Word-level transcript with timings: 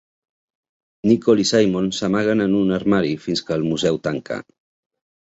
Nicole 1.09 1.43
i 1.43 1.49
Simon 1.49 1.89
s'amaguen 1.97 2.41
en 2.47 2.55
un 2.61 2.73
armari 2.79 3.13
fins 3.27 3.45
que 3.51 3.57
el 3.59 3.67
museu 3.73 4.01
tanca. 4.09 4.39